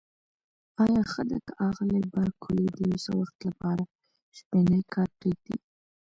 [0.83, 3.83] آیا ښه ده که آغلې بارکلي د یو څه وخت لپاره
[4.37, 5.57] شپنی کار پرېږدي؟